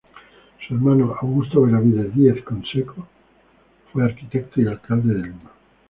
Su 0.67 0.73
hermano 0.73 1.13
Augusto 1.21 1.61
Benavides 1.61 2.15
Diez 2.15 2.43
Canseco 2.43 3.07
fue 3.93 4.03
arquitecto 4.03 4.59
y 4.59 4.65
alcalde 4.65 5.13
de 5.13 5.21
Lima. 5.27 5.51